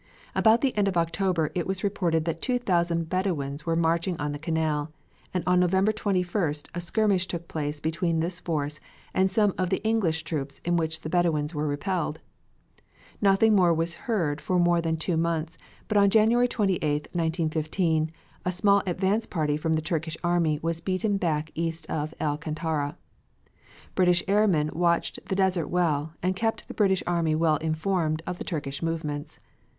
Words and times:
About 0.33 0.61
the 0.61 0.75
end 0.75 0.87
of 0.87 0.97
October 0.97 1.51
it 1.53 1.67
was 1.67 1.83
reported 1.83 2.25
that 2.25 2.41
2,000 2.41 3.07
Bedouins 3.07 3.67
were 3.67 3.75
marching 3.75 4.17
on 4.17 4.31
the 4.31 4.39
Canal, 4.39 4.91
and 5.31 5.43
on 5.45 5.59
November 5.59 5.93
21st 5.93 6.69
a 6.73 6.81
skirmish 6.81 7.27
took 7.27 7.47
place 7.47 7.79
between 7.79 8.19
this 8.19 8.39
force 8.39 8.79
and 9.13 9.29
some 9.29 9.53
of 9.59 9.69
the 9.69 9.77
English 9.83 10.23
troops 10.23 10.59
in 10.65 10.75
which 10.75 11.01
the 11.01 11.09
Bedouins 11.11 11.53
were 11.53 11.67
repelled. 11.67 12.19
Nothing 13.21 13.55
more 13.55 13.71
was 13.75 13.93
heard 14.09 14.41
for 14.41 14.57
more 14.57 14.81
than 14.81 14.97
two 14.97 15.17
months, 15.17 15.55
but 15.87 15.97
on 15.97 16.09
January 16.09 16.47
28, 16.47 16.81
1915, 17.11 18.09
a 18.43 18.51
small 18.51 18.81
advance 18.87 19.27
party 19.27 19.55
from 19.55 19.73
the 19.73 19.83
Turkish 19.83 20.17
army 20.23 20.57
was 20.63 20.81
beaten 20.81 21.17
back 21.17 21.51
east 21.53 21.85
of 21.91 22.15
El 22.19 22.39
Kantara. 22.39 22.97
British 23.93 24.23
airmen 24.27 24.71
watched 24.73 25.19
the 25.27 25.35
desert 25.35 25.67
well 25.67 26.13
and 26.23 26.35
kept 26.35 26.67
the 26.67 26.73
British 26.73 27.03
army 27.05 27.35
well 27.35 27.57
informed 27.57 28.23
of 28.25 28.39
the 28.39 28.43
Turkish 28.43 28.81
movements. 28.81 29.39